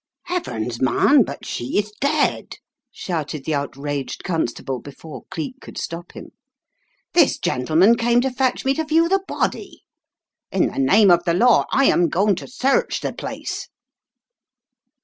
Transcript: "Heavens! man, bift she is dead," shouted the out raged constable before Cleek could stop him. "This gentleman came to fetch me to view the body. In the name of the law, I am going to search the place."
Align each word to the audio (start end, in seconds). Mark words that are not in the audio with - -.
"Heavens! 0.23 0.81
man, 0.81 1.21
bift 1.21 1.45
she 1.45 1.77
is 1.77 1.91
dead," 2.01 2.55
shouted 2.91 3.45
the 3.45 3.53
out 3.53 3.77
raged 3.77 4.23
constable 4.23 4.79
before 4.79 5.25
Cleek 5.29 5.61
could 5.61 5.77
stop 5.77 6.13
him. 6.13 6.31
"This 7.13 7.37
gentleman 7.37 7.95
came 7.95 8.19
to 8.21 8.31
fetch 8.31 8.65
me 8.65 8.73
to 8.73 8.83
view 8.83 9.07
the 9.07 9.21
body. 9.27 9.83
In 10.51 10.71
the 10.71 10.79
name 10.79 11.11
of 11.11 11.23
the 11.25 11.35
law, 11.35 11.67
I 11.71 11.85
am 11.85 12.09
going 12.09 12.33
to 12.37 12.47
search 12.47 13.01
the 13.01 13.13
place." 13.13 13.69